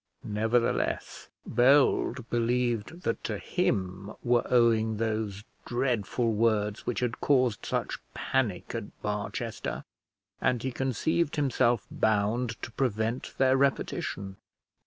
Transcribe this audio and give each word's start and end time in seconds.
Nevertheless 0.23 1.27
Bold 1.45 2.27
believed 2.31 3.03
that 3.03 3.23
to 3.25 3.37
him 3.37 4.13
were 4.23 4.41
owing 4.49 4.97
those 4.97 5.43
dreadful 5.63 6.33
words 6.33 6.87
which 6.87 7.01
had 7.01 7.21
caused 7.21 7.63
such 7.67 7.99
panic 8.15 8.73
at 8.73 8.99
Barchester, 9.03 9.83
and 10.41 10.63
he 10.63 10.71
conceived 10.71 11.35
himself 11.35 11.85
bound 11.91 12.59
to 12.63 12.71
prevent 12.71 13.35
their 13.37 13.55
repetition. 13.55 14.37